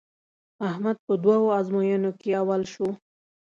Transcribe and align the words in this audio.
احمد 0.69 0.97
په 1.05 1.13
دوو 1.23 1.49
ازموینو 1.59 2.11
کې 2.19 2.29
اول 2.41 2.61
شو. 2.73 2.89